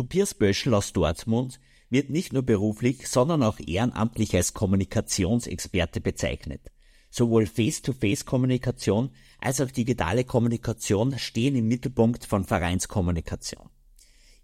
Tobias 0.00 0.32
Böschel 0.32 0.72
aus 0.72 0.94
Dortmund 0.94 1.60
wird 1.90 2.08
nicht 2.08 2.32
nur 2.32 2.42
beruflich, 2.42 3.06
sondern 3.06 3.42
auch 3.42 3.60
ehrenamtlich 3.60 4.34
als 4.34 4.54
Kommunikationsexperte 4.54 6.00
bezeichnet. 6.00 6.62
Sowohl 7.10 7.44
Face-to-Face-Kommunikation 7.44 9.10
als 9.40 9.60
auch 9.60 9.70
digitale 9.70 10.24
Kommunikation 10.24 11.18
stehen 11.18 11.54
im 11.54 11.68
Mittelpunkt 11.68 12.24
von 12.24 12.44
Vereinskommunikation. 12.44 13.68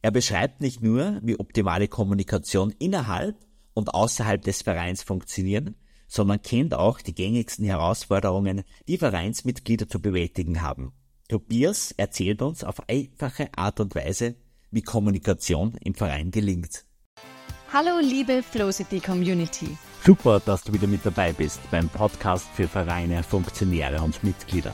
Er 0.02 0.10
beschreibt 0.10 0.60
nicht 0.60 0.82
nur, 0.82 1.20
wie 1.22 1.40
optimale 1.40 1.88
Kommunikation 1.88 2.74
innerhalb 2.78 3.36
und 3.72 3.94
außerhalb 3.94 4.42
des 4.42 4.60
Vereins 4.60 5.02
funktionieren, 5.02 5.74
sondern 6.06 6.42
kennt 6.42 6.74
auch 6.74 7.00
die 7.00 7.14
gängigsten 7.14 7.64
Herausforderungen, 7.64 8.62
die 8.88 8.98
Vereinsmitglieder 8.98 9.88
zu 9.88 10.02
bewältigen 10.02 10.60
haben. 10.60 10.92
Tobias 11.30 11.92
erzählt 11.92 12.42
uns 12.42 12.62
auf 12.62 12.86
einfache 12.90 13.48
Art 13.56 13.80
und 13.80 13.94
Weise, 13.94 14.36
wie 14.70 14.82
Kommunikation 14.82 15.76
im 15.82 15.94
Verein 15.94 16.30
gelingt. 16.30 16.84
Hallo 17.72 17.98
liebe 18.00 18.42
Flowcity 18.42 19.00
Community. 19.00 19.76
Super, 20.04 20.40
dass 20.44 20.62
du 20.62 20.72
wieder 20.72 20.86
mit 20.86 21.04
dabei 21.04 21.32
bist 21.32 21.60
beim 21.70 21.88
Podcast 21.88 22.46
für 22.54 22.68
Vereine, 22.68 23.22
Funktionäre 23.22 24.00
und 24.02 24.22
Mitglieder. 24.22 24.72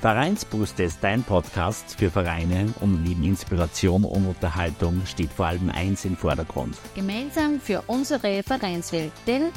Vereinsbrust 0.00 0.80
ist 0.80 0.98
dein 1.02 1.22
Podcast 1.22 1.94
für 1.96 2.10
Vereine 2.10 2.74
und 2.80 3.04
neben 3.04 3.22
Inspiration 3.22 4.04
und 4.04 4.26
Unterhaltung 4.26 5.06
steht 5.06 5.32
vor 5.32 5.46
allem 5.46 5.70
eins 5.70 6.04
im 6.04 6.16
Vordergrund. 6.16 6.76
Gemeinsam 6.96 7.60
für 7.60 7.84
unsere 7.86 8.42
Vereinswelt, 8.42 9.12
denn 9.28 9.50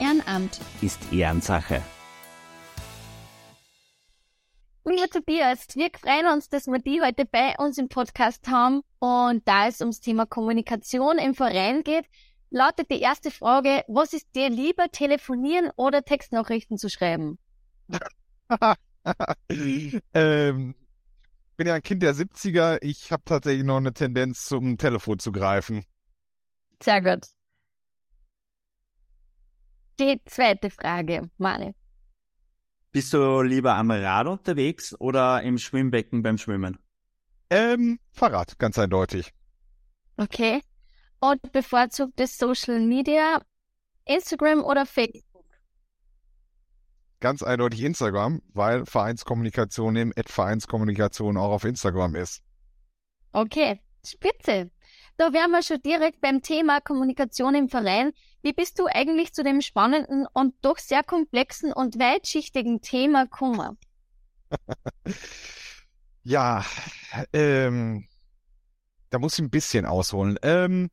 Ehrenamt 0.00 0.60
ist 0.80 1.12
Ehrensache. 1.12 1.82
Lieber 4.90 5.08
Tobias, 5.08 5.68
wir 5.76 5.88
freuen 5.96 6.26
uns, 6.26 6.48
dass 6.48 6.66
wir 6.66 6.80
die 6.80 7.00
heute 7.00 7.24
bei 7.24 7.54
uns 7.58 7.78
im 7.78 7.88
Podcast 7.88 8.48
haben. 8.48 8.82
Und 8.98 9.46
da 9.46 9.68
es 9.68 9.80
ums 9.80 10.00
Thema 10.00 10.26
Kommunikation 10.26 11.18
im 11.18 11.36
Verein 11.36 11.84
geht, 11.84 12.06
lautet 12.50 12.90
die 12.90 13.00
erste 13.00 13.30
Frage, 13.30 13.84
was 13.86 14.12
ist 14.14 14.26
dir 14.34 14.50
lieber, 14.50 14.90
telefonieren 14.90 15.70
oder 15.76 16.02
Textnachrichten 16.02 16.76
zu 16.76 16.90
schreiben? 16.90 17.38
ähm, 20.12 20.74
bin 21.56 21.66
ja 21.68 21.74
ein 21.74 21.82
Kind 21.82 22.02
der 22.02 22.16
70er. 22.16 22.78
Ich 22.82 23.12
habe 23.12 23.22
tatsächlich 23.24 23.64
noch 23.64 23.76
eine 23.76 23.92
Tendenz, 23.92 24.44
zum 24.46 24.76
Telefon 24.76 25.20
zu 25.20 25.30
greifen. 25.30 25.84
Sehr 26.82 27.00
gut. 27.00 27.26
Die 30.00 30.20
zweite 30.24 30.68
Frage, 30.68 31.30
Mane. 31.38 31.76
Bist 32.92 33.12
du 33.12 33.42
lieber 33.42 33.74
am 33.74 33.92
Rad 33.92 34.26
unterwegs 34.26 34.98
oder 34.98 35.42
im 35.42 35.58
Schwimmbecken 35.58 36.22
beim 36.22 36.38
Schwimmen? 36.38 36.78
Ähm, 37.48 38.00
Fahrrad, 38.10 38.58
ganz 38.58 38.78
eindeutig. 38.78 39.32
Okay. 40.16 40.60
Und 41.20 41.52
bevorzugtes 41.52 42.36
Social 42.36 42.80
Media, 42.80 43.42
Instagram 44.06 44.64
oder 44.64 44.86
Facebook? 44.86 45.44
Ganz 47.20 47.42
eindeutig 47.42 47.82
Instagram, 47.82 48.40
weil 48.54 48.84
Vereinskommunikation 48.86 49.94
im 49.94 50.12
Ad 50.16 50.32
Vereinskommunikation 50.32 51.36
auch 51.36 51.50
auf 51.50 51.64
Instagram 51.64 52.16
ist. 52.16 52.42
Okay, 53.32 53.80
spitze. 54.04 54.70
Da 55.16 55.32
wären 55.32 55.50
wir 55.50 55.62
schon 55.62 55.80
direkt 55.82 56.20
beim 56.20 56.42
Thema 56.42 56.80
Kommunikation 56.80 57.54
im 57.54 57.68
Verein. 57.68 58.12
Wie 58.42 58.52
bist 58.52 58.78
du 58.78 58.86
eigentlich 58.86 59.32
zu 59.34 59.42
dem 59.44 59.60
spannenden 59.60 60.26
und 60.32 60.54
doch 60.62 60.78
sehr 60.78 61.02
komplexen 61.02 61.72
und 61.72 61.98
weitschichtigen 61.98 62.80
Thema 62.80 63.24
gekommen? 63.24 63.76
ja, 66.22 66.64
ähm, 67.32 68.06
da 69.10 69.18
muss 69.18 69.34
ich 69.34 69.44
ein 69.44 69.50
bisschen 69.50 69.84
ausholen. 69.84 70.38
Ähm, 70.42 70.90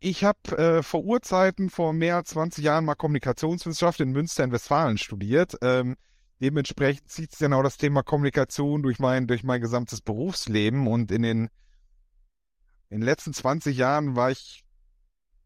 ich 0.00 0.24
habe 0.24 0.56
äh, 0.56 0.82
vor 0.82 1.04
Urzeiten, 1.04 1.70
vor 1.70 1.92
mehr 1.92 2.16
als 2.16 2.30
20 2.30 2.64
Jahren 2.64 2.84
mal 2.84 2.94
Kommunikationswissenschaft 2.94 4.00
in 4.00 4.12
Münster 4.12 4.44
in 4.44 4.52
Westfalen 4.52 4.98
studiert. 4.98 5.56
Ähm, 5.62 5.96
dementsprechend 6.40 7.10
zieht 7.10 7.32
sich 7.32 7.40
genau 7.40 7.62
das 7.62 7.76
Thema 7.76 8.02
Kommunikation 8.02 8.82
durch 8.82 8.98
mein, 8.98 9.26
durch 9.26 9.42
mein 9.42 9.60
gesamtes 9.60 10.00
Berufsleben 10.00 10.86
und 10.86 11.10
in 11.10 11.22
den 11.22 11.48
in 12.88 13.00
den 13.00 13.06
letzten 13.06 13.32
20 13.32 13.76
Jahren 13.76 14.14
war 14.14 14.30
ich 14.30 14.64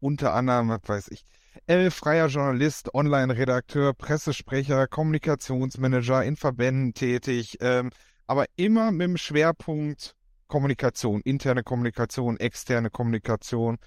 unter 0.01 0.33
anderem, 0.33 0.69
was 0.69 0.81
weiß 0.85 1.07
ich, 1.09 1.23
äh, 1.67 1.89
freier 1.89 2.27
Journalist, 2.27 2.93
Online-Redakteur, 2.93 3.93
Pressesprecher, 3.93 4.87
Kommunikationsmanager 4.87 6.23
in 6.23 6.35
Verbänden 6.35 6.93
tätig, 6.93 7.57
ähm, 7.61 7.91
aber 8.27 8.45
immer 8.55 8.91
mit 8.91 9.01
dem 9.01 9.17
Schwerpunkt 9.17 10.15
Kommunikation, 10.47 11.21
interne 11.21 11.63
Kommunikation, 11.63 12.37
externe 12.37 12.89
Kommunikation. 12.89 13.77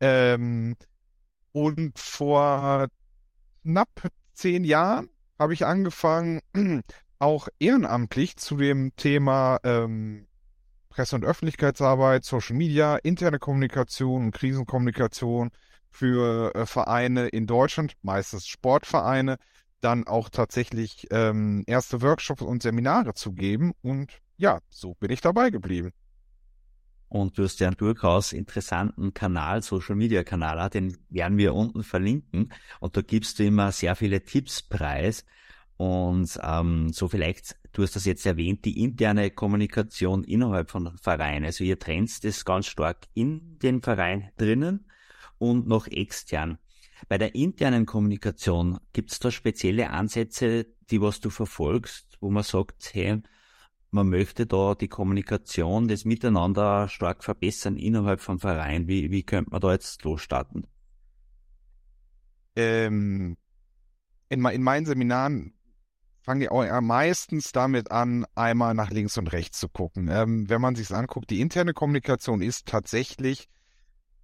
Ähm, 0.00 0.76
und 1.52 1.98
vor 1.98 2.88
knapp 3.62 4.08
zehn 4.32 4.64
Jahren 4.64 5.10
habe 5.38 5.52
ich 5.52 5.66
angefangen, 5.66 6.40
auch 7.18 7.48
ehrenamtlich 7.58 8.36
zu 8.36 8.56
dem 8.56 8.96
Thema 8.96 9.58
ähm, 9.62 10.26
Presse- 10.90 11.16
und 11.16 11.24
Öffentlichkeitsarbeit, 11.24 12.24
Social 12.24 12.56
Media, 12.56 12.96
interne 12.96 13.38
Kommunikation 13.38 14.32
Krisenkommunikation 14.32 15.50
für 15.88 16.54
äh, 16.54 16.66
Vereine 16.66 17.28
in 17.28 17.46
Deutschland, 17.46 17.94
meistens 18.02 18.46
Sportvereine, 18.46 19.38
dann 19.80 20.06
auch 20.06 20.28
tatsächlich 20.28 21.06
ähm, 21.10 21.64
erste 21.66 22.02
Workshops 22.02 22.42
und 22.42 22.62
Seminare 22.62 23.14
zu 23.14 23.32
geben. 23.32 23.72
Und 23.82 24.12
ja, 24.36 24.60
so 24.68 24.94
bin 24.94 25.10
ich 25.10 25.20
dabei 25.20 25.50
geblieben. 25.50 25.92
Und 27.08 27.36
du 27.36 27.42
hast 27.42 27.58
ja 27.58 27.66
einen 27.66 27.76
durchaus 27.76 28.32
interessanten 28.32 29.12
Kanal, 29.12 29.62
Social 29.62 29.96
Media 29.96 30.22
Kanal, 30.22 30.70
den 30.70 30.96
werden 31.08 31.38
wir 31.38 31.54
unten 31.54 31.82
verlinken. 31.82 32.52
Und 32.78 32.96
da 32.96 33.02
gibst 33.02 33.38
du 33.38 33.44
immer 33.44 33.72
sehr 33.72 33.96
viele 33.96 34.24
Tipps 34.24 34.62
preis. 34.62 35.24
Und 35.80 36.38
ähm, 36.42 36.92
so 36.92 37.08
vielleicht, 37.08 37.56
du 37.72 37.82
hast 37.82 37.96
das 37.96 38.04
jetzt 38.04 38.26
erwähnt, 38.26 38.66
die 38.66 38.82
interne 38.82 39.30
Kommunikation 39.30 40.24
innerhalb 40.24 40.70
von 40.70 40.94
Vereinen. 40.98 41.46
Also 41.46 41.64
ihr 41.64 41.78
trennt 41.78 42.22
das 42.22 42.44
ganz 42.44 42.66
stark 42.66 43.06
in 43.14 43.58
den 43.60 43.80
Verein 43.80 44.30
drinnen 44.36 44.90
und 45.38 45.66
noch 45.66 45.86
extern. 45.86 46.58
Bei 47.08 47.16
der 47.16 47.34
internen 47.34 47.86
Kommunikation 47.86 48.78
gibt 48.92 49.10
es 49.10 49.20
da 49.20 49.30
spezielle 49.30 49.88
Ansätze, 49.88 50.66
die 50.90 51.00
was 51.00 51.20
du 51.20 51.30
verfolgst, 51.30 52.18
wo 52.20 52.30
man 52.30 52.42
sagt, 52.42 52.90
hey, 52.92 53.22
man 53.90 54.10
möchte 54.10 54.44
da 54.44 54.74
die 54.74 54.88
Kommunikation, 54.88 55.88
das 55.88 56.04
Miteinander 56.04 56.88
stark 56.88 57.24
verbessern 57.24 57.78
innerhalb 57.78 58.20
vom 58.20 58.38
Verein. 58.38 58.86
Wie, 58.86 59.10
wie 59.10 59.22
könnte 59.22 59.52
man 59.52 59.62
da 59.62 59.72
jetzt 59.72 60.04
losstarten? 60.04 60.66
Ähm, 62.54 63.38
in, 64.28 64.44
in 64.44 64.62
meinen 64.62 64.84
Seminaren 64.84 65.54
fangen 66.30 66.42
die 66.42 66.48
auch 66.48 66.80
meistens 66.80 67.50
damit 67.50 67.90
an, 67.90 68.24
einmal 68.36 68.72
nach 68.72 68.90
links 68.90 69.18
und 69.18 69.32
rechts 69.32 69.58
zu 69.58 69.68
gucken. 69.68 70.06
Ähm, 70.08 70.48
wenn 70.48 70.60
man 70.60 70.76
sich 70.76 70.94
anguckt, 70.94 71.28
die 71.28 71.40
interne 71.40 71.74
Kommunikation 71.74 72.40
ist 72.40 72.66
tatsächlich 72.66 73.48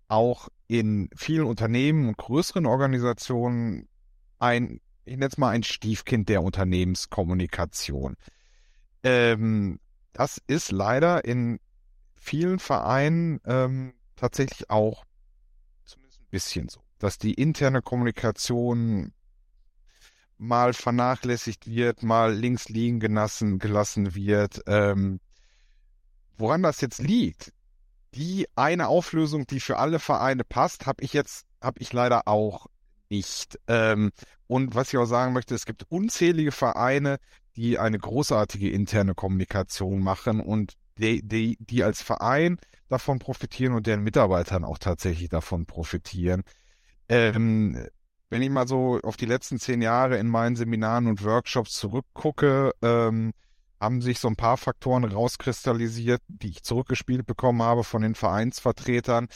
auch 0.07 0.49
in 0.69 1.11
vielen 1.17 1.47
Unternehmen 1.47 2.07
und 2.07 2.17
größeren 2.17 2.65
Organisationen 2.65 3.89
ein, 4.39 4.81
ich 5.05 5.15
nenne 5.15 5.27
es 5.27 5.37
mal 5.37 5.51
ein 5.51 5.65
Stiefkind 5.65 6.29
der 6.29 6.45
Unternehmenskommunikation. 6.45 8.15
Ähm, 9.03 9.81
das 10.13 10.41
ist 10.47 10.71
leider 10.71 11.25
in 11.25 11.59
vielen 12.15 12.61
Vereinen 12.61 13.41
ähm, 13.45 13.95
tatsächlich 14.15 14.71
auch 14.71 15.05
zumindest 15.85 16.21
ein 16.21 16.31
bisschen 16.31 16.69
so, 16.69 16.83
dass 17.01 17.19
die 17.19 17.35
interne 17.35 17.83
Kommunikation 17.83 19.13
mal 20.39 20.75
vernachlässigt 20.75 21.67
wird, 21.67 22.03
mal 22.03 22.35
links 22.35 22.69
liegen 22.69 23.01
gelassen, 23.01 23.59
gelassen 23.59 24.15
wird. 24.15 24.63
Ähm, 24.67 25.21
woran 26.37 26.63
das 26.63 26.81
jetzt 26.81 26.99
liegt, 26.99 27.53
die 28.15 28.47
eine 28.55 28.89
Auflösung, 28.89 29.47
die 29.47 29.61
für 29.61 29.79
alle 29.79 29.99
Vereine 29.99 30.45
passt, 30.45 30.87
habe 30.87 31.03
ich 31.03 31.13
jetzt, 31.13 31.47
habe 31.63 31.81
ich 31.81 31.93
leider 31.93 32.27
auch 32.29 32.67
nicht. 33.09 33.59
Ähm, 33.69 34.11
und 34.47 34.75
was 34.75 34.93
ich 34.93 34.99
auch 34.99 35.07
sagen 35.07 35.33
möchte, 35.33 35.55
es 35.55 35.67
gibt 35.67 35.85
unzählige 35.91 36.53
Vereine, 36.53 37.19
die 37.57 37.79
eine 37.79 37.99
großartige 37.99 38.71
interne 38.71 39.15
Kommunikation 39.15 40.01
machen 40.01 40.41
und 40.41 40.75
die, 40.99 41.27
die, 41.27 41.57
die 41.61 41.83
als 41.83 42.03
Verein 42.03 42.59
davon 42.89 43.19
profitieren 43.19 43.75
und 43.75 43.87
deren 43.87 44.03
Mitarbeitern 44.03 44.65
auch 44.65 44.79
tatsächlich 44.79 45.29
davon 45.29 45.67
profitieren. 45.67 46.43
Ähm, 47.09 47.87
wenn 48.29 48.43
ich 48.43 48.51
mal 48.51 48.67
so 48.67 49.01
auf 49.03 49.17
die 49.17 49.27
letzten 49.27 49.59
zehn 49.59 49.83
Jahre 49.83 50.19
in 50.19 50.29
meinen 50.29 50.57
Seminaren 50.57 51.07
und 51.07 51.25
Workshops 51.25 51.75
zurückgucke, 51.75 52.73
ähm, 52.83 53.33
haben 53.81 54.01
sich 54.01 54.19
so 54.19 54.29
ein 54.29 54.37
paar 54.37 54.57
Faktoren 54.57 55.05
rauskristallisiert, 55.05 56.23
die 56.29 56.49
ich 56.49 56.63
zurückgespielt 56.63 57.27
bekommen 57.27 57.63
habe 57.63 57.85
von 57.85 58.03
den 58.03 58.15
Vereinsvertretern, 58.15 59.29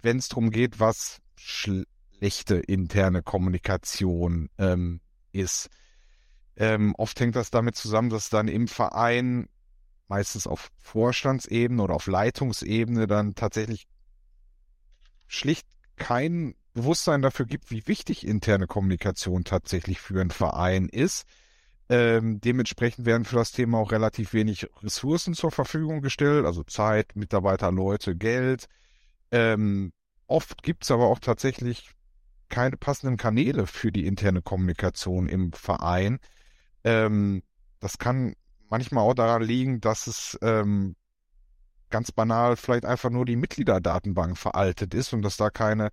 wenn 0.00 0.18
es 0.18 0.28
darum 0.28 0.50
geht, 0.50 0.80
was 0.80 1.20
schlechte 1.36 2.56
interne 2.56 3.22
Kommunikation 3.22 4.48
ähm, 4.58 5.00
ist. 5.32 5.68
Ähm, 6.56 6.94
oft 6.96 7.18
hängt 7.18 7.36
das 7.36 7.50
damit 7.50 7.76
zusammen, 7.76 8.10
dass 8.10 8.28
dann 8.28 8.48
im 8.48 8.68
Verein 8.68 9.48
meistens 10.08 10.46
auf 10.46 10.70
Vorstandsebene 10.78 11.82
oder 11.82 11.94
auf 11.94 12.06
Leitungsebene 12.06 13.06
dann 13.06 13.34
tatsächlich 13.34 13.86
schlicht 15.26 15.66
kein 15.96 16.54
Bewusstsein 16.74 17.22
dafür 17.22 17.46
gibt, 17.46 17.70
wie 17.70 17.86
wichtig 17.86 18.26
interne 18.26 18.66
Kommunikation 18.66 19.44
tatsächlich 19.44 20.00
für 20.00 20.20
einen 20.20 20.30
Verein 20.30 20.88
ist. 20.88 21.26
Ähm, 21.88 22.40
dementsprechend 22.40 23.04
werden 23.04 23.24
für 23.24 23.36
das 23.36 23.52
Thema 23.52 23.78
auch 23.78 23.92
relativ 23.92 24.32
wenig 24.32 24.66
Ressourcen 24.82 25.34
zur 25.34 25.50
Verfügung 25.50 26.00
gestellt, 26.00 26.46
also 26.46 26.62
Zeit, 26.62 27.16
Mitarbeiter, 27.16 27.70
Leute, 27.70 28.16
Geld. 28.16 28.66
Ähm, 29.30 29.92
oft 30.26 30.62
gibt 30.62 30.84
es 30.84 30.90
aber 30.90 31.06
auch 31.06 31.18
tatsächlich 31.18 31.90
keine 32.48 32.76
passenden 32.76 33.16
Kanäle 33.16 33.66
für 33.66 33.92
die 33.92 34.06
interne 34.06 34.42
Kommunikation 34.42 35.28
im 35.28 35.52
Verein. 35.52 36.18
Ähm, 36.84 37.42
das 37.80 37.98
kann 37.98 38.34
manchmal 38.68 39.04
auch 39.04 39.14
daran 39.14 39.42
liegen, 39.42 39.80
dass 39.80 40.06
es 40.06 40.38
ähm, 40.40 40.96
ganz 41.90 42.12
banal 42.12 42.56
vielleicht 42.56 42.84
einfach 42.84 43.10
nur 43.10 43.24
die 43.24 43.36
Mitgliederdatenbank 43.36 44.38
veraltet 44.38 44.94
ist 44.94 45.12
und 45.12 45.22
dass 45.22 45.36
da 45.36 45.50
keine 45.50 45.90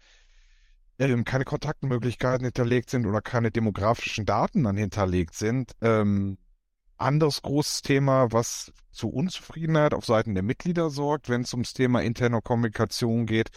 ähm, 0.99 1.23
keine 1.23 1.45
Kontaktmöglichkeiten 1.45 2.45
hinterlegt 2.45 2.89
sind 2.89 3.05
oder 3.05 3.21
keine 3.21 3.51
demografischen 3.51 4.25
Daten 4.25 4.63
dann 4.63 4.77
hinterlegt 4.77 5.33
sind. 5.33 5.71
Ähm, 5.81 6.37
anderes 6.97 7.41
großes 7.41 7.81
Thema, 7.81 8.31
was 8.31 8.73
zu 8.91 9.09
Unzufriedenheit 9.09 9.93
auf 9.93 10.05
Seiten 10.05 10.33
der 10.33 10.43
Mitglieder 10.43 10.89
sorgt, 10.89 11.29
wenn 11.29 11.41
es 11.41 11.53
ums 11.53 11.73
Thema 11.73 12.01
interne 12.01 12.41
Kommunikation 12.41 13.25
geht, 13.25 13.49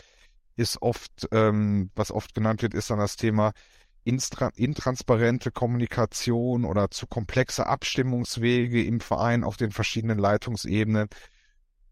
ist 0.56 0.81
oft, 0.81 1.29
ähm, 1.33 1.91
was 1.97 2.12
oft 2.12 2.35
genannt 2.35 2.62
wird, 2.62 2.75
ist 2.75 2.91
dann 2.91 2.99
das 2.99 3.17
Thema 3.17 3.53
intransparente 4.05 5.50
Kommunikation 5.53 6.65
oder 6.65 6.91
zu 6.91 7.06
komplexe 7.06 7.67
Abstimmungswege 7.67 8.85
im 8.85 9.00
Verein 9.00 9.44
auf 9.44 9.56
den 9.56 9.71
verschiedenen 9.71 10.19
Leitungsebenen. 10.19 11.09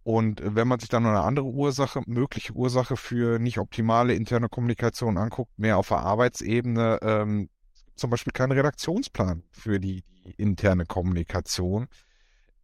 Und 0.02 0.40
wenn 0.42 0.66
man 0.66 0.80
sich 0.80 0.88
dann 0.88 1.02
noch 1.02 1.10
eine 1.10 1.22
andere 1.22 1.46
Ursache, 1.46 2.02
mögliche 2.06 2.54
Ursache 2.54 2.96
für 2.96 3.38
nicht 3.38 3.58
optimale 3.58 4.14
interne 4.14 4.48
Kommunikation 4.48 5.18
anguckt, 5.18 5.58
mehr 5.58 5.76
auf 5.76 5.88
der 5.88 5.98
Arbeitsebene, 5.98 6.98
ähm, 7.02 7.50
zum 7.96 8.08
Beispiel 8.10 8.32
keinen 8.32 8.52
Redaktionsplan 8.52 9.42
für 9.50 9.78
die, 9.78 10.02
die 10.24 10.32
interne 10.32 10.86
Kommunikation. 10.86 11.86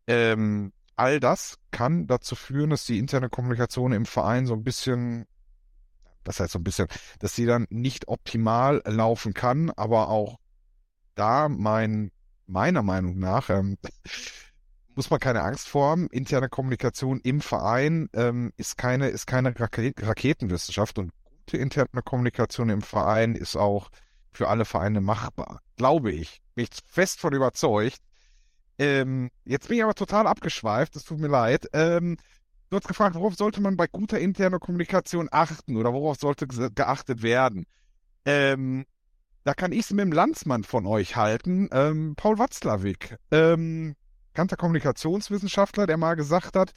Ähm, 0.06 0.73
all 0.97 1.21
das 1.21 1.59
kann 1.71 2.06
dazu 2.06 2.35
führen, 2.35 2.71
dass 2.71 2.87
die 2.87 2.99
interne 2.99 3.29
Kommunikation 3.29 3.93
im 3.93 4.06
Verein 4.06 4.47
so 4.47 4.55
ein 4.55 4.65
bisschen, 4.65 5.27
das 6.25 6.41
heißt 6.41 6.53
so 6.53 6.59
ein 6.59 6.65
bisschen, 6.65 6.88
dass 7.19 7.35
sie 7.35 7.44
dann 7.44 7.67
nicht 7.69 8.09
optimal 8.09 8.83
laufen 8.87 9.35
kann, 9.35 9.71
aber 9.71 10.09
auch 10.09 10.38
da 11.15 11.50
mein, 11.50 12.11
meiner 12.47 12.83
Meinung 12.83 13.19
nach, 13.19 13.50
ähm, 13.50 13.77
muss 14.96 15.10
man 15.10 15.20
keine 15.20 15.43
Angst 15.43 15.69
vor 15.69 15.90
haben. 15.90 16.08
Interne 16.08 16.48
Kommunikation 16.48 17.20
im 17.20 17.40
Verein 17.40 18.08
ähm, 18.14 18.52
ist 18.56 18.76
keine, 18.78 19.08
ist 19.08 19.26
keine 19.26 19.54
Raketenwissenschaft 19.58 20.98
und 20.98 21.12
gute 21.31 21.58
interne 21.58 22.02
Kommunikation 22.02 22.70
im 22.70 22.82
Verein 22.82 23.34
ist 23.34 23.56
auch 23.56 23.90
für 24.32 24.48
alle 24.48 24.64
Vereine 24.64 25.00
machbar. 25.00 25.60
Glaube 25.76 26.12
ich. 26.12 26.40
Bin 26.54 26.64
ich 26.64 26.70
fest 26.87 27.20
von 27.20 27.34
überzeugt. 27.34 28.00
Ähm, 28.78 29.31
jetzt 29.44 29.69
bin 29.69 29.78
ich 29.78 29.84
aber 29.84 29.94
total 29.94 30.26
abgeschweift, 30.26 30.96
es 30.96 31.04
tut 31.04 31.19
mir 31.19 31.28
leid. 31.28 31.66
Ähm, 31.72 32.16
du 32.70 32.76
hast 32.76 32.88
gefragt, 32.88 33.14
worauf 33.14 33.34
sollte 33.34 33.60
man 33.60 33.76
bei 33.76 33.87
guter 33.87 34.19
interner 34.19 34.58
Kommunikation 34.58 35.28
achten 35.31 35.76
oder 35.76 35.92
worauf 35.92 36.19
sollte 36.19 36.46
geachtet 36.46 37.22
werden? 37.22 37.66
Ähm, 38.25 38.84
da 39.44 39.54
kann 39.54 39.72
ich 39.72 39.81
es 39.81 39.90
mit 39.92 40.04
dem 40.04 40.12
Landsmann 40.12 40.64
von 40.64 40.87
euch 40.87 41.16
halten, 41.16 41.69
ähm, 41.70 42.14
Paul 42.16 42.38
Watzlawick. 42.38 43.16
Ähm, 43.31 43.94
bekannter 44.37 44.56
Kommunikationswissenschaftler, 44.56 45.87
der 45.87 45.97
mal 45.97 46.15
gesagt 46.15 46.56
hat, 46.56 46.73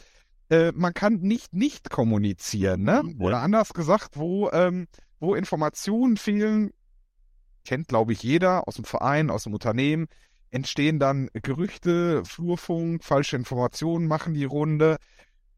äh, 0.49 0.71
man 0.73 0.93
kann 0.93 1.15
nicht 1.15 1.53
nicht 1.53 1.89
kommunizieren, 1.89 2.83
ne? 2.83 3.03
Mhm. 3.03 3.21
Oder 3.21 3.41
anders 3.41 3.73
gesagt, 3.73 4.11
wo, 4.15 4.49
ähm, 4.51 4.87
wo 5.19 5.35
Informationen 5.35 6.15
fehlen, 6.15 6.71
kennt, 7.65 7.89
glaube 7.89 8.13
ich, 8.13 8.23
jeder 8.23 8.65
aus 8.65 8.75
dem 8.75 8.85
Verein, 8.85 9.29
aus 9.29 9.43
dem 9.43 9.53
Unternehmen, 9.53 10.07
entstehen 10.51 10.99
dann 10.99 11.27
Gerüchte, 11.33 12.23
Flurfunk, 12.23 13.03
falsche 13.03 13.35
Informationen 13.35 14.07
machen 14.07 14.33
die 14.33 14.45
Runde. 14.45 14.95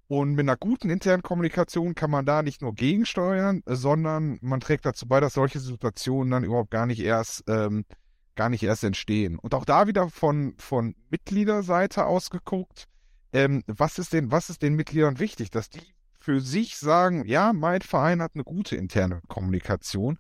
Und 0.08 0.32
mit 0.32 0.46
einer 0.46 0.58
guten 0.58 0.90
internen 0.90 1.22
Kommunikation 1.22 1.94
kann 1.94 2.10
man 2.10 2.26
da 2.26 2.42
nicht 2.42 2.64
nur 2.64 2.74
gegensteuern, 2.74 3.62
sondern 3.68 4.40
man 4.42 4.60
trägt 4.60 4.88
dazu 4.88 5.08
bei, 5.08 5.20
dass 5.20 5.36
solche 5.36 5.60
Situationen 5.60 6.32
dann 6.32 6.44
überhaupt 6.44 6.72
gar 6.72 6.88
nicht 6.88 7.00
erst 7.00 7.44
ähm, 7.48 7.86
gar 8.36 8.50
nicht 8.50 8.64
erst 8.64 8.84
entstehen. 8.84 9.38
Und 9.38 9.54
auch 9.54 9.66
da 9.66 9.88
wieder 9.88 10.10
von, 10.10 10.56
von 10.58 10.96
Mitgliederseite 11.10 12.06
aus 12.06 12.30
geguckt, 12.30 12.86
ähm, 13.34 13.64
was 13.68 14.00
ist 14.00 14.14
denn, 14.14 14.32
was 14.32 14.50
ist 14.50 14.62
den 14.62 14.76
Mitgliedern 14.76 15.20
wichtig, 15.20 15.52
dass 15.52 15.70
die 15.70 15.82
für 16.20 16.40
sich 16.40 16.78
sagen, 16.78 17.26
ja, 17.26 17.52
mein 17.52 17.82
Verein 17.82 18.22
hat 18.22 18.32
eine 18.36 18.44
gute 18.44 18.76
interne 18.76 19.22
Kommunikation. 19.28 20.18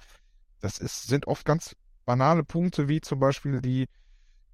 Das 0.59 0.79
ist, 0.79 1.07
sind 1.07 1.27
oft 1.27 1.45
ganz 1.45 1.75
banale 2.05 2.43
Punkte, 2.43 2.87
wie 2.87 3.01
zum 3.01 3.19
Beispiel 3.19 3.61
die, 3.61 3.87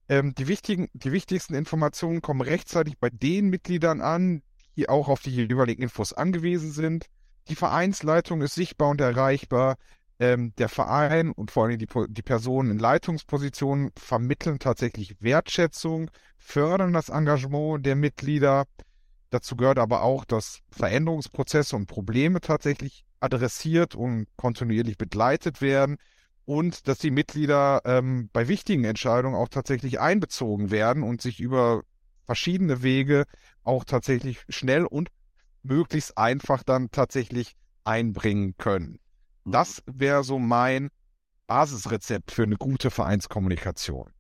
ähm, 0.10 0.36
die 0.36 0.48
wichtigen, 0.48 0.90
die 0.94 1.12
wichtigsten 1.12 1.54
Informationen 1.54 2.22
kommen 2.22 2.42
rechtzeitig 2.42 2.98
bei 3.00 3.10
den 3.10 3.50
Mitgliedern 3.50 4.02
an, 4.02 4.42
die 4.76 4.90
auch 4.90 5.08
auf 5.08 5.22
die 5.22 5.32
jeweiligen 5.32 5.84
Infos 5.84 6.14
angewiesen 6.14 6.72
sind. 6.72 7.06
Die 7.48 7.56
Vereinsleitung 7.56 8.42
ist 8.42 8.56
sichtbar 8.56 8.90
und 8.90 9.00
erreichbar 9.00 9.78
ähm, 10.20 10.54
der 10.58 10.70
Verein 10.70 11.32
und 11.32 11.52
vor 11.52 11.66
allem 11.66 11.78
die, 11.78 11.88
die 12.10 12.22
Personen 12.22 12.72
in 12.72 12.80
Leitungspositionen 12.80 13.92
vermitteln 13.98 14.60
tatsächlich 14.60 15.16
Wertschätzung, 15.20 16.10
fördern 16.38 16.94
das 16.94 17.10
Engagement 17.10 17.86
der 17.86 17.96
Mitglieder. 17.96 18.66
Dazu 19.30 19.56
gehört 19.56 19.80
aber 19.80 20.02
auch, 20.04 20.26
dass 20.26 20.62
Veränderungsprozesse 20.72 21.76
und 21.76 21.88
Probleme 21.88 22.42
tatsächlich 22.42 23.06
adressiert 23.20 23.96
und 23.96 24.28
kontinuierlich 24.38 24.98
begleitet 24.98 25.62
werden 25.62 25.98
und 26.46 26.88
dass 26.88 27.00
die 27.00 27.12
Mitglieder 27.12 27.82
ähm, 27.84 28.30
bei 28.32 28.48
wichtigen 28.48 28.86
Entscheidungen 28.86 29.36
auch 29.36 29.50
tatsächlich 29.50 30.00
einbezogen 30.00 30.72
werden 30.72 31.04
und 31.04 31.22
sich 31.22 31.40
über 31.40 31.82
verschiedene 32.26 32.84
Wege 32.84 33.26
auch 33.64 33.84
tatsächlich 33.84 34.40
schnell 34.50 34.86
und 34.86 35.10
möglichst 35.64 36.18
einfach 36.18 36.64
dann 36.64 36.90
tatsächlich 36.92 37.56
einbringen 37.84 38.56
können. 38.58 39.00
Das 39.50 39.82
wäre 39.86 40.24
so 40.24 40.40
mein 40.40 40.90
Basisrezept 41.48 42.32
für 42.32 42.44
eine 42.44 42.58
gute 42.58 42.92
Vereinskommunikation. 42.92 44.12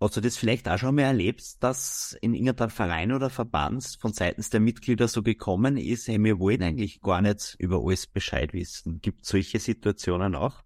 Hast 0.00 0.16
du 0.16 0.20
das 0.20 0.36
vielleicht 0.36 0.68
auch 0.68 0.78
schon 0.78 0.94
mal 0.94 1.02
erlebt, 1.02 1.62
dass 1.62 2.16
in 2.22 2.32
irgendeinem 2.32 2.70
Verein 2.70 3.12
oder 3.12 3.30
Verband 3.30 3.96
von 4.00 4.12
seitens 4.12 4.48
der 4.48 4.60
Mitglieder 4.60 5.08
so 5.08 5.22
gekommen 5.22 5.76
ist, 5.76 6.06
hey, 6.06 6.22
wir 6.22 6.38
wollen 6.38 6.62
eigentlich 6.62 7.00
gar 7.00 7.20
nicht 7.20 7.56
über 7.58 7.82
alles 7.84 8.06
Bescheid 8.06 8.52
wissen. 8.52 9.00
Gibt 9.02 9.26
solche 9.26 9.58
Situationen 9.58 10.34
auch? 10.34 10.62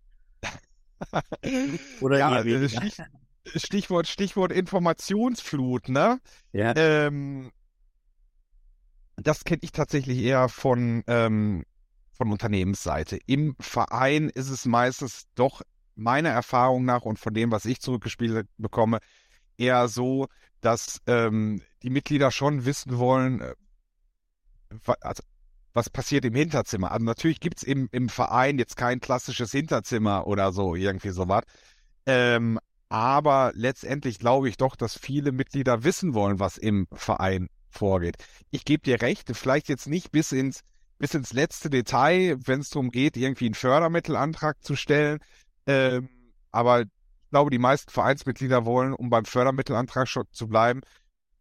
oder 2.00 2.18
ja, 2.18 2.42
äh, 2.42 2.68
Stich, 2.68 3.02
Stichwort, 3.56 4.06
Stichwort 4.06 4.52
Informationsflut, 4.52 5.88
ne? 5.88 6.20
Ja. 6.52 6.74
Ähm, 6.76 7.50
das 9.16 9.44
kenne 9.44 9.60
ich 9.62 9.72
tatsächlich 9.72 10.18
eher 10.18 10.48
von 10.48 11.02
ähm, 11.06 11.64
von 12.12 12.30
Unternehmensseite. 12.30 13.18
Im 13.26 13.56
Verein 13.58 14.28
ist 14.28 14.48
es 14.50 14.64
meistens 14.66 15.24
doch 15.34 15.62
meiner 15.94 16.30
Erfahrung 16.30 16.84
nach 16.84 17.02
und 17.02 17.18
von 17.18 17.34
dem, 17.34 17.50
was 17.50 17.64
ich 17.64 17.80
zurückgespielt 17.80 18.46
bekomme, 18.58 18.98
eher 19.56 19.88
so, 19.88 20.28
dass 20.60 21.00
ähm, 21.06 21.62
die 21.82 21.90
Mitglieder 21.90 22.30
schon 22.30 22.64
wissen 22.64 22.98
wollen, 22.98 23.40
äh, 23.40 23.54
also, 25.00 25.22
was 25.74 25.90
passiert 25.90 26.24
im 26.24 26.34
Hinterzimmer. 26.34 26.90
Also 26.92 27.04
natürlich 27.04 27.40
gibt 27.40 27.58
es 27.58 27.62
im, 27.62 27.88
im 27.92 28.08
Verein 28.08 28.58
jetzt 28.58 28.76
kein 28.76 29.00
klassisches 29.00 29.52
Hinterzimmer 29.52 30.26
oder 30.26 30.52
so, 30.52 30.74
irgendwie 30.74 31.10
sowas. 31.10 31.44
Ähm, 32.06 32.58
aber 32.88 33.52
letztendlich 33.54 34.18
glaube 34.18 34.48
ich 34.50 34.58
doch, 34.58 34.76
dass 34.76 34.98
viele 34.98 35.32
Mitglieder 35.32 35.82
wissen 35.82 36.12
wollen, 36.12 36.38
was 36.40 36.58
im 36.58 36.86
Verein 36.92 37.48
vorgeht. 37.70 38.16
Ich 38.50 38.66
gebe 38.66 38.82
dir 38.82 39.00
recht, 39.00 39.34
vielleicht 39.34 39.68
jetzt 39.70 39.86
nicht 39.86 40.12
bis 40.12 40.32
ins 40.32 40.60
bis 41.02 41.14
ins 41.14 41.32
letzte 41.32 41.68
Detail, 41.68 42.38
wenn 42.46 42.60
es 42.60 42.70
darum 42.70 42.92
geht, 42.92 43.16
irgendwie 43.16 43.46
einen 43.46 43.54
Fördermittelantrag 43.54 44.62
zu 44.62 44.76
stellen. 44.76 45.18
Ähm, 45.66 46.08
aber 46.52 46.82
ich 46.82 46.88
glaube, 47.30 47.50
die 47.50 47.58
meisten 47.58 47.90
Vereinsmitglieder 47.90 48.64
wollen, 48.66 48.92
um 48.92 49.10
beim 49.10 49.24
Fördermittelantrag 49.24 50.06
schon 50.06 50.26
zu 50.30 50.46
bleiben, 50.46 50.82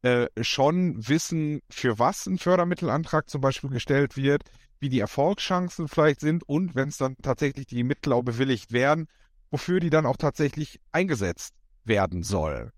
äh, 0.01 0.25
schon 0.41 1.08
wissen, 1.08 1.62
für 1.70 2.00
was 2.00 2.25
ein 2.25 2.39
Fördermittelantrag 2.39 3.30
zum 3.30 3.41
Beispiel 3.41 3.70
gestellt 3.70 4.18
wird, 4.18 4.41
wie 4.80 4.89
die 4.89 5.00
Erfolgschancen 5.00 5.88
vielleicht 5.88 6.22
sind 6.22 6.41
und 6.50 6.74
wenn 6.74 6.89
es 6.89 6.98
dann 6.98 7.15
tatsächlich 7.22 7.68
die 7.68 7.84
Mittel 7.84 8.13
auch 8.13 8.24
bewilligt 8.24 8.72
werden, 8.72 9.06
wofür 9.51 9.80
die 9.80 9.91
dann 9.91 10.08
auch 10.08 10.18
tatsächlich 10.18 10.80
eingesetzt 10.91 11.53
werden 11.84 12.24
soll. 12.24 12.72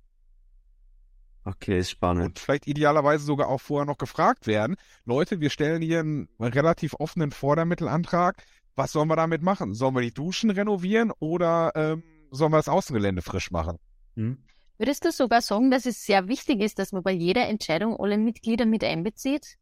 Okay, 1.45 1.79
ist 1.79 1.91
spannend. 1.91 2.25
Und 2.25 2.39
vielleicht 2.39 2.67
idealerweise 2.67 3.25
sogar 3.25 3.49
auch 3.49 3.59
vorher 3.59 3.85
noch 3.85 3.97
gefragt 3.97 4.47
werden. 4.47 4.77
Leute, 5.05 5.41
wir 5.41 5.49
stellen 5.49 5.81
hier 5.81 5.99
einen 5.99 6.29
relativ 6.39 6.95
offenen 6.99 7.31
Fördermittelantrag. 7.31 8.41
Was 8.75 8.93
sollen 8.93 9.09
wir 9.09 9.15
damit 9.15 9.41
machen? 9.41 9.73
Sollen 9.73 9.95
wir 9.95 10.01
die 10.01 10.13
Duschen 10.13 10.49
renovieren 10.49 11.11
oder 11.19 11.71
ähm, 11.75 12.03
sollen 12.31 12.51
wir 12.53 12.57
das 12.57 12.69
Außengelände 12.69 13.21
frisch 13.21 13.51
machen? 13.51 13.77
Hm. 14.15 14.37
Würdest 14.77 15.05
du 15.05 15.11
sogar 15.11 15.41
sagen, 15.41 15.69
dass 15.69 15.85
es 15.85 16.05
sehr 16.05 16.27
wichtig 16.27 16.61
ist, 16.61 16.79
dass 16.79 16.91
man 16.91 17.03
bei 17.03 17.11
jeder 17.11 17.47
Entscheidung 17.47 17.97
alle 17.99 18.17
Mitglieder 18.17 18.65
mit 18.65 18.83
einbezieht? 18.83 19.57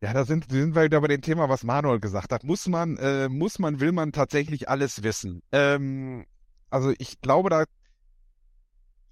Ja, 0.00 0.12
da 0.12 0.24
sind, 0.24 0.50
sind 0.50 0.74
wir 0.74 0.84
wieder 0.84 1.00
bei 1.00 1.08
dem 1.08 1.22
Thema, 1.22 1.48
was 1.48 1.64
Manuel 1.64 2.00
gesagt 2.00 2.32
hat. 2.32 2.44
Muss 2.44 2.66
man, 2.68 2.96
äh, 2.98 3.28
muss 3.28 3.58
man, 3.58 3.80
will 3.80 3.92
man 3.92 4.12
tatsächlich 4.12 4.68
alles 4.68 5.02
wissen? 5.02 5.42
Ähm, 5.52 6.26
also 6.70 6.92
ich 6.98 7.20
glaube, 7.20 7.50
da 7.50 7.64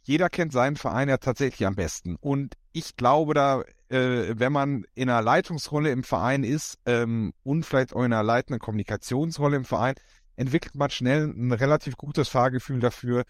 jeder 0.03 0.29
kennt 0.29 0.53
seinen 0.53 0.77
Verein 0.77 1.09
ja 1.09 1.19
tatsächlich 1.19 1.67
am 1.67 1.75
besten. 1.75 2.17
Und 2.17 2.55
ich 2.73 2.97
glaube, 2.97 3.35
da, 3.35 3.63
äh, 3.89 4.35
wenn 4.39 4.53
man 4.53 4.85
in 4.95 5.11
einer 5.11 5.23
Leitungsrolle 5.23 5.91
im 5.91 6.05
Verein 6.05 6.45
ist 6.45 6.79
ähm, 6.87 7.33
und 7.43 7.65
vielleicht 7.67 7.95
auch 7.95 8.05
in 8.05 8.13
einer 8.13 8.23
leitenden 8.23 8.61
Kommunikationsrolle 8.61 9.57
im 9.57 9.65
Verein, 9.65 9.95
entwickelt 10.37 10.75
man 10.75 10.91
schnell 10.91 11.25
ein 11.25 11.53
relativ 11.53 11.97
gutes 11.97 12.29
Fahrgefühl 12.29 12.81
dafür, 12.81 13.25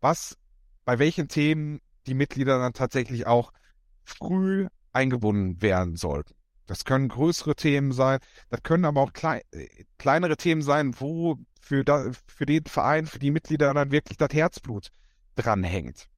was, 0.00 0.36
bei 0.84 0.98
welchen 0.98 1.28
Themen 1.28 1.80
die 2.06 2.14
Mitglieder 2.14 2.58
dann 2.58 2.72
tatsächlich 2.72 3.26
auch 3.26 3.52
früh 4.04 4.66
eingebunden 4.92 5.62
werden 5.62 5.96
sollten. 5.96 6.34
Das 6.66 6.84
können 6.84 7.08
größere 7.08 7.56
Themen 7.56 7.92
sein, 7.92 8.20
das 8.48 8.62
können 8.62 8.84
aber 8.84 9.00
auch 9.00 9.12
klei 9.12 9.42
kleinere 9.98 10.36
Themen 10.36 10.62
sein, 10.62 10.94
wo 10.98 11.36
für, 11.60 11.84
da, 11.84 12.10
für 12.26 12.46
den 12.46 12.64
Verein, 12.64 13.06
für 13.06 13.18
die 13.18 13.30
Mitglieder 13.30 13.72
dann 13.74 13.90
wirklich 13.90 14.18
das 14.18 14.32
Herzblut 14.32 14.90
dranhängt. 15.36 16.08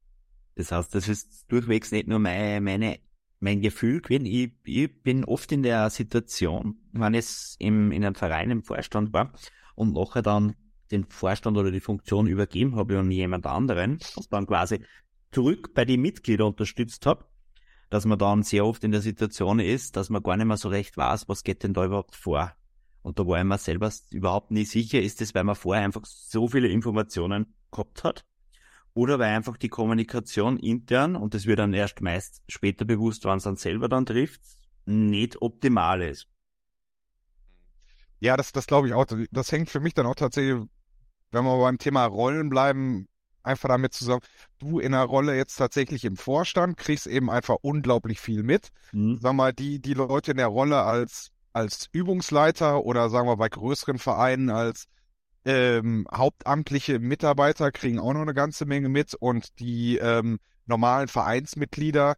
Das 0.55 0.73
heißt, 0.73 0.95
das 0.95 1.09
ist 1.09 1.51
durchwegs 1.51 1.93
nicht 1.93 2.09
nur 2.09 2.19
meine, 2.19 2.61
meine 2.61 2.99
mein 3.43 3.61
Gefühl 3.61 4.01
gewesen. 4.01 4.25
Ich, 4.25 4.53
ich 4.65 5.03
bin 5.03 5.25
oft 5.25 5.51
in 5.53 5.63
der 5.63 5.91
Situation, 5.91 6.77
wenn 6.93 7.15
ich 7.15 7.57
in 7.59 7.93
einem 7.93 8.15
Verein 8.15 8.51
im 8.51 8.63
Vorstand 8.63 9.13
war 9.13 9.33
und 9.75 9.93
nachher 9.93 10.23
dann 10.23 10.55
den 10.93 11.05
Vorstand 11.05 11.57
oder 11.59 11.73
die 11.73 11.81
Funktion 11.81 12.29
übergeben 12.29 12.77
habe 12.77 12.99
an 12.99 13.11
jemand 13.11 13.47
anderen 13.47 13.99
und 14.15 14.33
dann 14.33 14.47
quasi 14.47 14.85
zurück 15.33 15.75
bei 15.75 15.85
den 15.85 16.01
Mitgliedern 16.01 16.49
unterstützt 16.49 17.05
habe, 17.05 17.25
dass 17.91 18.05
man 18.05 18.19
dann 18.19 18.43
sehr 18.43 18.65
oft 18.65 18.85
in 18.85 18.93
der 18.93 19.01
Situation 19.01 19.59
ist, 19.59 19.97
dass 19.97 20.09
man 20.09 20.23
gar 20.23 20.37
nicht 20.37 20.47
mehr 20.47 20.57
so 20.57 20.69
recht 20.69 20.97
weiß, 20.97 21.29
was 21.29 21.43
geht 21.43 21.65
denn 21.65 21.75
da 21.75 21.85
überhaupt 21.85 22.15
vor. 22.15 22.53
Und 23.03 23.19
da 23.19 23.27
war 23.27 23.39
ich 23.39 23.45
mir 23.45 23.59
selber 23.59 23.91
überhaupt 24.11 24.53
nie 24.53 24.65
sicher, 24.65 25.01
ist 25.01 25.21
es, 25.21 25.35
weil 25.35 25.43
man 25.43 25.57
vorher 25.57 25.85
einfach 25.85 26.05
so 26.05 26.47
viele 26.47 26.69
Informationen 26.69 27.55
gehabt 27.73 28.05
hat 28.05 28.25
oder 28.95 29.19
weil 29.19 29.35
einfach 29.35 29.57
die 29.57 29.69
Kommunikation 29.69 30.59
intern, 30.59 31.17
und 31.17 31.35
das 31.35 31.47
wird 31.47 31.59
dann 31.59 31.75
erst 31.75 32.01
meist 32.01 32.43
später 32.49 32.85
bewusst, 32.85 33.25
wann 33.25 33.39
es 33.39 33.45
dann 33.45 33.57
selber 33.57 33.89
dann 33.89 34.07
trifft, 34.07 34.41
nicht 34.85 35.41
optimal 35.41 36.03
ist. 36.03 36.29
Ja, 38.21 38.37
das, 38.37 38.53
das 38.53 38.67
glaube 38.67 38.87
ich 38.87 38.95
auch. 38.95 39.07
Das 39.31 39.51
hängt 39.51 39.71
für 39.71 39.81
mich 39.81 39.95
dann 39.95 40.07
auch 40.07 40.15
tatsächlich, 40.15 40.63
wenn 41.33 41.45
wir 41.45 41.59
beim 41.59 41.79
Thema 41.79 42.05
Rollen 42.05 42.51
bleiben, 42.51 43.09
einfach 43.43 43.69
damit 43.69 43.95
zusammen. 43.95 44.21
Du 44.59 44.79
in 44.79 44.93
der 44.93 45.03
Rolle 45.03 45.37
jetzt 45.37 45.57
tatsächlich 45.57 46.05
im 46.05 46.17
Vorstand 46.17 46.77
kriegst 46.77 47.07
eben 47.07 47.31
einfach 47.31 47.57
unglaublich 47.63 48.21
viel 48.21 48.43
mit. 48.43 48.69
Mhm. 48.93 49.19
Sag 49.21 49.35
mal, 49.35 49.53
die, 49.53 49.81
die 49.81 49.95
Leute 49.95 50.33
in 50.33 50.37
der 50.37 50.47
Rolle 50.47 50.83
als, 50.83 51.33
als 51.53 51.89
Übungsleiter 51.93 52.85
oder 52.85 53.11
sagen 53.11 53.27
wir 53.29 53.37
bei 53.37 53.49
größeren 53.49 53.99
Vereinen 53.99 54.51
als 54.51 54.87
ähm, 55.45 56.07
hauptamtliche 56.13 56.99
Mitarbeiter 56.99 57.73
kriegen 57.73 57.99
auch 57.99 58.13
noch 58.13 58.23
eine 58.23 58.35
ganze 58.35 58.65
Menge 58.65 58.89
mit 58.89 59.15
und 59.15 59.59
die 59.59 59.99
ähm, 59.99 60.39
normalen 60.67 61.09
Vereinsmitglieder, 61.09 62.17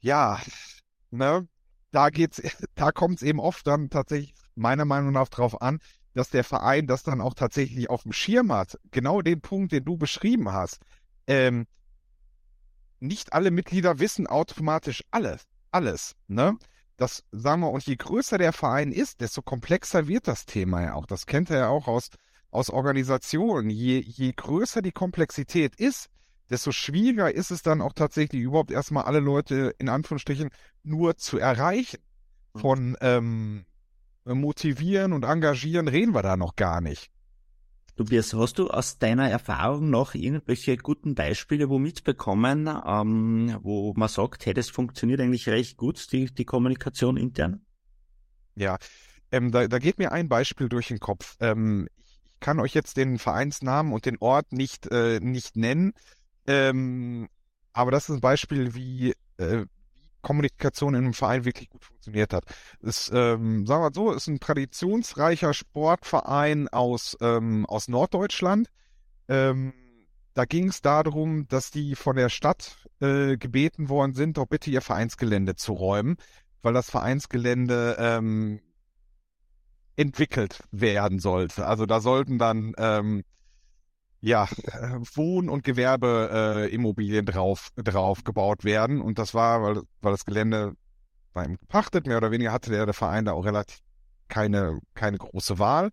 ja, 0.00 0.40
ne, 1.10 1.46
da 1.90 2.10
geht's, 2.10 2.42
da 2.74 2.92
kommt 2.92 3.16
es 3.16 3.22
eben 3.22 3.40
oft 3.40 3.66
dann 3.66 3.90
tatsächlich 3.90 4.34
meiner 4.54 4.84
Meinung 4.84 5.12
nach 5.12 5.28
drauf 5.28 5.60
an, 5.60 5.78
dass 6.14 6.30
der 6.30 6.44
Verein 6.44 6.86
das 6.86 7.02
dann 7.02 7.20
auch 7.20 7.34
tatsächlich 7.34 7.90
auf 7.90 8.02
dem 8.04 8.12
Schirm 8.12 8.50
hat. 8.52 8.78
Genau 8.90 9.20
den 9.20 9.42
Punkt, 9.42 9.72
den 9.72 9.84
du 9.84 9.98
beschrieben 9.98 10.52
hast. 10.52 10.80
Ähm, 11.26 11.66
nicht 13.00 13.34
alle 13.34 13.50
Mitglieder 13.50 13.98
wissen 13.98 14.26
automatisch 14.26 15.04
alles, 15.10 15.44
alles, 15.70 16.16
ne? 16.28 16.56
Das, 16.96 17.24
sagen 17.30 17.60
wir, 17.60 17.70
und 17.70 17.84
je 17.84 17.96
größer 17.96 18.38
der 18.38 18.52
Verein 18.52 18.92
ist, 18.92 19.20
desto 19.20 19.42
komplexer 19.42 20.08
wird 20.08 20.28
das 20.28 20.46
Thema 20.46 20.82
ja 20.82 20.94
auch. 20.94 21.06
Das 21.06 21.26
kennt 21.26 21.50
er 21.50 21.58
ja 21.58 21.68
auch 21.68 21.88
aus, 21.88 22.08
aus 22.50 22.70
Organisationen. 22.70 23.70
Je, 23.70 23.98
je 24.00 24.32
größer 24.32 24.82
die 24.82 24.92
Komplexität 24.92 25.76
ist, 25.76 26.08
desto 26.48 26.72
schwieriger 26.72 27.32
ist 27.32 27.50
es 27.50 27.62
dann 27.62 27.80
auch 27.80 27.92
tatsächlich 27.92 28.42
überhaupt 28.42 28.70
erstmal 28.70 29.04
alle 29.04 29.20
Leute 29.20 29.74
in 29.78 29.88
Anführungsstrichen 29.88 30.50
nur 30.82 31.16
zu 31.16 31.38
erreichen. 31.38 32.00
Mhm. 32.54 32.58
Von 32.58 32.96
ähm, 33.00 33.66
motivieren 34.24 35.12
und 35.12 35.24
engagieren 35.24 35.88
reden 35.88 36.14
wir 36.14 36.22
da 36.22 36.36
noch 36.36 36.56
gar 36.56 36.80
nicht. 36.80 37.10
Tobias, 37.96 38.34
hast 38.34 38.58
du 38.58 38.68
aus 38.68 38.98
deiner 38.98 39.30
Erfahrung 39.30 39.88
noch 39.88 40.14
irgendwelche 40.14 40.76
guten 40.76 41.14
Beispiele 41.14 41.70
wo 41.70 41.78
mitbekommen, 41.78 42.68
ähm, 42.86 43.58
wo 43.62 43.94
man 43.96 44.08
sagt, 44.08 44.44
hey, 44.44 44.52
das 44.52 44.68
funktioniert 44.68 45.20
eigentlich 45.20 45.48
recht 45.48 45.78
gut, 45.78 46.12
die, 46.12 46.26
die 46.26 46.44
Kommunikation 46.44 47.16
intern? 47.16 47.64
Ja, 48.54 48.76
ähm, 49.32 49.50
da, 49.50 49.66
da 49.66 49.78
geht 49.78 49.98
mir 49.98 50.12
ein 50.12 50.28
Beispiel 50.28 50.68
durch 50.68 50.88
den 50.88 51.00
Kopf. 51.00 51.36
Ähm, 51.40 51.88
ich 52.04 52.40
kann 52.40 52.60
euch 52.60 52.74
jetzt 52.74 52.98
den 52.98 53.18
Vereinsnamen 53.18 53.94
und 53.94 54.04
den 54.04 54.18
Ort 54.20 54.52
nicht, 54.52 54.86
äh, 54.92 55.18
nicht 55.20 55.56
nennen, 55.56 55.94
ähm, 56.46 57.28
aber 57.72 57.90
das 57.90 58.10
ist 58.10 58.16
ein 58.16 58.20
Beispiel, 58.20 58.74
wie, 58.74 59.14
äh, 59.38 59.64
Kommunikation 60.26 60.96
in 60.96 61.04
einem 61.04 61.14
Verein 61.14 61.44
wirklich 61.44 61.70
gut 61.70 61.84
funktioniert 61.84 62.32
hat. 62.32 62.46
Es, 62.82 63.12
ähm, 63.14 63.64
sagen 63.64 63.80
wir 63.80 63.90
mal 63.90 63.94
so, 63.94 64.10
ist 64.10 64.26
ein 64.26 64.40
traditionsreicher 64.40 65.54
Sportverein 65.54 66.66
aus, 66.66 67.16
ähm, 67.20 67.64
aus 67.66 67.86
Norddeutschland. 67.86 68.66
Ähm, 69.28 69.72
da 70.34 70.44
ging 70.44 70.66
es 70.66 70.82
darum, 70.82 71.46
dass 71.46 71.70
die 71.70 71.94
von 71.94 72.16
der 72.16 72.28
Stadt 72.28 72.88
äh, 73.00 73.36
gebeten 73.36 73.88
worden 73.88 74.14
sind, 74.14 74.36
doch 74.36 74.46
bitte 74.46 74.68
ihr 74.68 74.80
Vereinsgelände 74.80 75.54
zu 75.54 75.74
räumen, 75.74 76.16
weil 76.60 76.74
das 76.74 76.90
Vereinsgelände 76.90 77.96
ähm, 77.96 78.60
entwickelt 79.94 80.64
werden 80.72 81.20
sollte. 81.20 81.66
Also 81.66 81.86
da 81.86 82.00
sollten 82.00 82.36
dann 82.36 82.72
ähm, 82.78 83.22
ja, 84.20 84.48
Wohn- 85.14 85.48
und 85.48 85.64
Gewerbeimmobilien 85.64 87.26
äh, 87.26 87.32
drauf, 87.32 87.70
drauf 87.76 88.24
gebaut 88.24 88.64
werden. 88.64 89.00
Und 89.00 89.18
das 89.18 89.34
war, 89.34 89.62
weil, 89.62 89.82
weil 90.00 90.12
das 90.12 90.24
Gelände 90.24 90.74
war 91.32 91.44
ihm 91.44 91.58
gepachtet, 91.58 92.06
mehr 92.06 92.16
oder 92.16 92.30
weniger 92.30 92.52
hatte 92.52 92.70
der, 92.70 92.86
der 92.86 92.94
Verein 92.94 93.26
da 93.26 93.32
auch 93.32 93.44
relativ 93.44 93.78
keine, 94.28 94.80
keine 94.94 95.18
große 95.18 95.58
Wahl. 95.58 95.90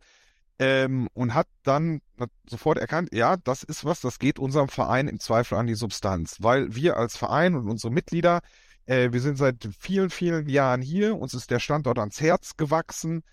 Ähm, 0.60 1.10
und 1.14 1.34
hat 1.34 1.48
dann 1.64 2.00
sofort 2.48 2.78
erkannt, 2.78 3.10
ja, 3.12 3.38
das 3.38 3.64
ist 3.64 3.86
was, 3.86 4.02
das 4.02 4.20
geht 4.20 4.38
unserem 4.38 4.70
Verein 4.70 5.08
im 5.08 5.20
Zweifel 5.20 5.58
an 5.58 5.68
die 5.68 5.76
Substanz, 5.76 6.38
weil 6.42 6.76
wir 6.76 6.96
als 6.96 7.18
Verein 7.18 7.56
und 7.56 7.68
unsere 7.68 7.92
Mitglieder, 7.92 8.42
äh, 8.86 9.12
wir 9.12 9.20
sind 9.20 9.38
seit 9.38 9.68
vielen, 9.80 10.12
vielen 10.12 10.48
Jahren 10.48 10.82
hier, 10.82 11.18
uns 11.18 11.34
ist 11.34 11.50
der 11.50 11.60
Standort 11.60 11.98
ans 11.98 12.22
Herz 12.22 12.56
gewachsen, 12.56 13.24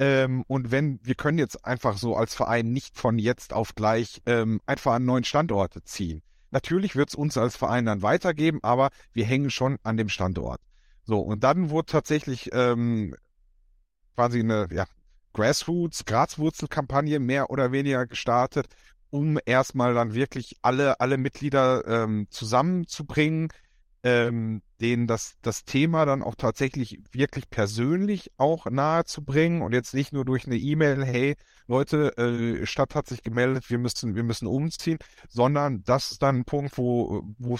ähm, 0.00 0.44
und 0.48 0.70
wenn, 0.70 0.98
wir 1.02 1.14
können 1.14 1.36
jetzt 1.36 1.64
einfach 1.66 1.98
so 1.98 2.16
als 2.16 2.34
Verein 2.34 2.72
nicht 2.72 2.96
von 2.96 3.18
jetzt 3.18 3.52
auf 3.52 3.74
gleich 3.74 4.22
ähm, 4.24 4.60
einfach 4.64 4.94
an 4.94 5.04
neuen 5.04 5.24
Standorte 5.24 5.84
ziehen. 5.84 6.22
Natürlich 6.50 6.96
wird 6.96 7.10
es 7.10 7.14
uns 7.14 7.36
als 7.36 7.56
Verein 7.56 7.84
dann 7.84 8.00
weitergeben, 8.00 8.60
aber 8.62 8.88
wir 9.12 9.26
hängen 9.26 9.50
schon 9.50 9.76
an 9.82 9.98
dem 9.98 10.08
Standort. 10.08 10.60
So, 11.04 11.20
und 11.20 11.44
dann 11.44 11.68
wurde 11.68 11.92
tatsächlich 11.92 12.48
ähm, 12.54 13.14
quasi 14.16 14.40
eine 14.40 14.68
ja, 14.72 14.86
Grassroots, 15.34 16.06
Grazwurzelkampagne 16.06 17.20
mehr 17.20 17.50
oder 17.50 17.70
weniger 17.70 18.06
gestartet, 18.06 18.68
um 19.10 19.38
erstmal 19.44 19.92
dann 19.92 20.14
wirklich 20.14 20.56
alle, 20.62 20.98
alle 21.00 21.18
Mitglieder 21.18 21.86
ähm, 21.86 22.26
zusammenzubringen, 22.30 23.48
ähm, 24.02 24.62
denen 24.80 25.06
das, 25.06 25.34
das 25.42 25.64
Thema 25.64 26.06
dann 26.06 26.22
auch 26.22 26.34
tatsächlich 26.34 27.00
wirklich 27.12 27.50
persönlich 27.50 28.30
auch 28.38 28.66
nahe 28.66 29.04
zu 29.04 29.22
bringen 29.22 29.60
und 29.62 29.72
jetzt 29.72 29.92
nicht 29.92 30.12
nur 30.12 30.24
durch 30.24 30.46
eine 30.46 30.56
E-Mail, 30.56 31.04
hey 31.04 31.36
Leute, 31.66 32.16
äh, 32.16 32.66
Stadt 32.66 32.94
hat 32.94 33.06
sich 33.06 33.22
gemeldet, 33.22 33.68
wir 33.68 33.78
müssen, 33.78 34.14
wir 34.14 34.22
müssen 34.22 34.46
umziehen, 34.46 34.98
sondern 35.28 35.84
das 35.84 36.12
ist 36.12 36.22
dann 36.22 36.38
ein 36.38 36.44
Punkt, 36.44 36.78
wo, 36.78 37.22
wo, 37.38 37.58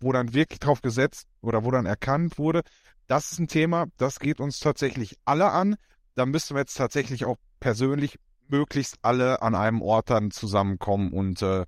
wo 0.00 0.12
dann 0.12 0.34
wirklich 0.34 0.60
drauf 0.60 0.82
gesetzt 0.82 1.26
oder 1.40 1.64
wo 1.64 1.70
dann 1.72 1.86
erkannt 1.86 2.38
wurde, 2.38 2.62
das 3.08 3.32
ist 3.32 3.40
ein 3.40 3.48
Thema, 3.48 3.86
das 3.96 4.20
geht 4.20 4.38
uns 4.38 4.60
tatsächlich 4.60 5.16
alle 5.24 5.50
an. 5.50 5.76
Da 6.14 6.26
müssen 6.26 6.54
wir 6.54 6.60
jetzt 6.60 6.76
tatsächlich 6.76 7.24
auch 7.24 7.38
persönlich 7.58 8.18
möglichst 8.48 8.98
alle 9.02 9.42
an 9.42 9.54
einem 9.54 9.82
Ort 9.82 10.10
dann 10.10 10.30
zusammenkommen 10.30 11.12
und 11.12 11.42
äh, 11.42 11.64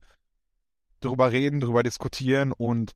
drüber 1.00 1.32
reden, 1.32 1.60
drüber 1.60 1.82
diskutieren 1.82 2.52
und 2.52 2.92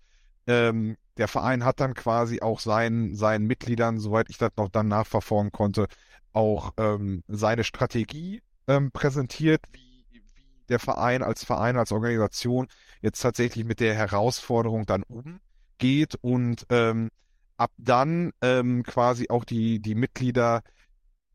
ähm, 0.47 0.97
der 1.17 1.29
Verein 1.29 1.65
hat 1.65 1.81
dann 1.81 1.95
quasi 1.95 2.41
auch 2.41 2.61
seinen, 2.61 3.15
seinen 3.15 3.47
Mitgliedern, 3.47 3.99
soweit 3.99 4.29
ich 4.31 4.39
das 4.39 4.51
noch 4.57 4.69
dann 4.69 4.89
nachverfolgen 4.89 5.53
konnte, 5.53 5.87
auch 6.33 6.73
ähm, 6.77 7.23
seine 7.29 7.65
Strategie 7.65 8.43
ähm, 8.67 8.91
präsentiert, 8.91 9.63
wie, 9.73 10.05
wie 10.11 10.23
der 10.69 10.79
Verein 10.79 11.23
als 11.23 11.45
Verein, 11.45 11.77
als 11.77 11.93
Organisation 11.93 12.67
jetzt 13.01 13.21
tatsächlich 13.21 13.65
mit 13.65 13.81
der 13.81 13.95
Herausforderung 13.95 14.87
dann 14.87 15.05
umgeht 15.05 16.17
und 16.21 16.67
ähm, 16.71 17.11
ab 17.57 17.71
dann 17.79 18.33
ähm, 18.43 18.83
quasi 18.83 19.29
auch 19.31 19.45
die, 19.45 19.81
die 19.81 19.95
Mitglieder 19.95 20.63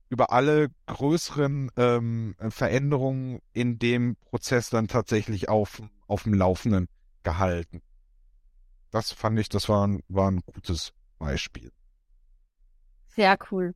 über 0.10 0.32
alle 0.32 0.70
größeren 0.88 1.72
ähm, 1.78 2.36
Veränderungen 2.50 3.40
in 3.54 3.80
dem 3.80 4.16
Prozess 4.16 4.70
dann 4.70 4.88
tatsächlich 4.88 5.50
auf, 5.50 5.82
auf 6.08 6.24
dem 6.24 6.34
Laufenden 6.34 6.88
gehalten. 7.24 7.82
Das 8.92 9.12
fand 9.12 9.40
ich, 9.40 9.50
das 9.50 9.70
war 9.70 9.88
ein, 9.88 10.02
war 10.08 10.32
ein 10.32 10.42
gutes 10.46 10.94
Beispiel. 11.18 11.72
Sehr 13.08 13.38
cool. 13.52 13.76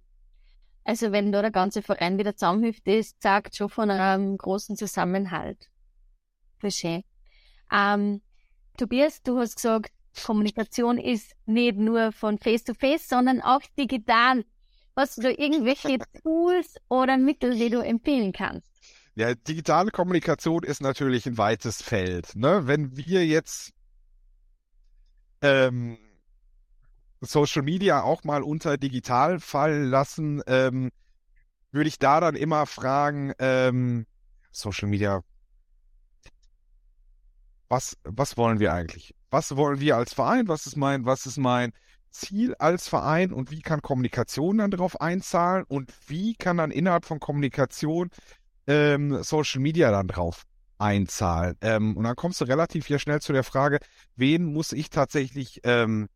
Also 0.83 1.11
wenn 1.11 1.31
da 1.31 1.41
der 1.41 1.51
ganze 1.51 1.81
Verein 1.81 2.17
wieder 2.17 2.35
zusammenhilft, 2.35 2.85
das 2.87 3.17
zeigt 3.19 3.55
schon 3.55 3.69
von 3.69 3.89
einem 3.89 4.37
großen 4.37 4.75
Zusammenhalt. 4.75 5.69
Verstehe. 6.59 7.03
Ähm, 7.71 8.21
Tobias, 8.77 9.21
du 9.21 9.39
hast 9.39 9.55
gesagt, 9.55 9.91
Kommunikation 10.25 10.97
ist 10.97 11.33
nicht 11.45 11.77
nur 11.77 12.11
von 12.11 12.37
Face 12.37 12.63
to 12.63 12.73
Face, 12.73 13.07
sondern 13.07 13.41
auch 13.41 13.61
digital. 13.77 14.45
Hast 14.95 15.17
du 15.23 15.31
irgendwelche 15.31 15.97
Tools 16.23 16.75
oder 16.87 17.17
Mittel, 17.17 17.55
die 17.55 17.69
du 17.69 17.79
empfehlen 17.79 18.31
kannst? 18.31 18.69
Ja, 19.15 19.33
digitale 19.35 19.91
Kommunikation 19.91 20.63
ist 20.63 20.81
natürlich 20.81 21.25
ein 21.25 21.37
weites 21.37 21.81
Feld. 21.81 22.35
Ne? 22.35 22.63
Wenn 22.65 22.97
wir 22.97 23.25
jetzt 23.25 23.73
ähm, 25.43 25.97
Social 27.21 27.61
Media 27.61 28.01
auch 28.01 28.23
mal 28.23 28.41
unter 28.41 28.77
digital 28.77 29.39
fallen 29.39 29.85
lassen, 29.85 30.41
ähm, 30.47 30.89
würde 31.71 31.87
ich 31.87 31.99
da 31.99 32.19
dann 32.19 32.35
immer 32.35 32.65
fragen, 32.65 33.33
ähm, 33.39 34.05
Social 34.51 34.87
Media, 34.87 35.21
was, 37.69 37.97
was 38.03 38.37
wollen 38.37 38.59
wir 38.59 38.73
eigentlich? 38.73 39.15
Was 39.29 39.55
wollen 39.55 39.79
wir 39.79 39.97
als 39.97 40.13
Verein? 40.13 40.47
Was 40.47 40.65
ist 40.67 40.75
mein, 40.75 41.05
was 41.05 41.25
ist 41.25 41.37
mein 41.37 41.71
Ziel 42.11 42.55
als 42.55 42.87
Verein 42.87 43.33
und 43.33 43.49
wie 43.49 43.61
kann 43.61 43.81
Kommunikation 43.81 44.59
dann 44.59 44.71
darauf 44.71 45.01
einzahlen 45.01 45.65
und 45.67 45.91
wie 46.07 46.35
kann 46.35 46.57
dann 46.57 46.71
innerhalb 46.71 47.05
von 47.05 47.19
Kommunikation 47.19 48.09
ähm, 48.67 49.23
Social 49.23 49.61
Media 49.61 49.89
dann 49.91 50.07
drauf 50.07 50.45
einzahlen? 50.83 51.57
Ähm, 51.61 51.97
und 51.97 52.03
dann 52.03 52.15
kommst 52.15 52.41
du 52.41 52.45
relativ 52.45 52.89
ja 52.89 52.99
schnell 52.99 53.21
zu 53.21 53.33
der 53.33 53.43
Frage, 53.43 53.79
wen 54.15 54.45
muss 54.45 54.71
ich 54.71 54.89
tatsächlich 54.89 55.61
ähm, 55.63 56.09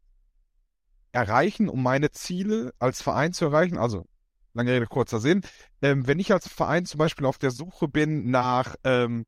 erreichen, 1.11 1.69
um 1.69 1.81
meine 1.81 2.11
Ziele 2.11 2.73
als 2.79 3.01
Verein 3.01 3.33
zu 3.33 3.45
erreichen? 3.45 3.77
Also, 3.77 4.05
lange 4.53 4.71
Rede, 4.71 4.87
kurzer 4.87 5.19
Sinn. 5.19 5.41
Ähm, 5.81 6.07
wenn 6.07 6.19
ich 6.19 6.31
als 6.31 6.47
Verein 6.47 6.85
zum 6.85 6.97
Beispiel 6.97 7.25
auf 7.25 7.37
der 7.37 7.51
Suche 7.51 7.87
bin 7.87 8.29
nach 8.29 8.75
ähm, 8.83 9.25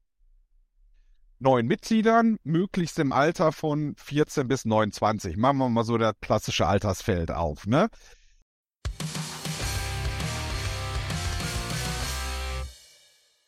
neuen 1.40 1.68
Mitgliedern, 1.68 2.38
möglichst 2.44 3.00
im 3.00 3.14
Alter 3.14 3.52
von 3.52 3.96
14 3.98 4.48
bis 4.48 4.66
29. 4.66 5.38
Machen 5.38 5.58
wir 5.58 5.70
mal 5.70 5.86
so 5.86 5.98
das 5.98 6.16
klassische 6.22 6.68
Altersfeld 6.68 7.32
auf, 7.32 7.66
ne? 7.66 7.88